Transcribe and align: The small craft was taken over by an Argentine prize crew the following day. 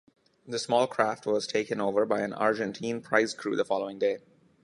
The 0.47 0.57
small 0.57 0.87
craft 0.87 1.27
was 1.27 1.45
taken 1.45 1.79
over 1.79 2.07
by 2.07 2.21
an 2.21 2.33
Argentine 2.33 3.01
prize 3.01 3.35
crew 3.35 3.55
the 3.55 3.63
following 3.63 3.99
day. 3.99 4.17